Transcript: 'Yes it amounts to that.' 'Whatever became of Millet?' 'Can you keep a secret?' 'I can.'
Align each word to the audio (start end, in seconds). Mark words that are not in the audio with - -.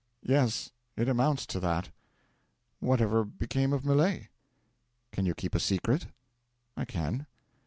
'Yes 0.23 0.71
it 0.97 1.07
amounts 1.07 1.45
to 1.45 1.59
that.' 1.59 1.91
'Whatever 2.79 3.23
became 3.23 3.71
of 3.71 3.85
Millet?' 3.85 4.29
'Can 5.11 5.27
you 5.27 5.35
keep 5.35 5.53
a 5.53 5.59
secret?' 5.59 6.07
'I 6.75 6.85
can.' 6.85 7.27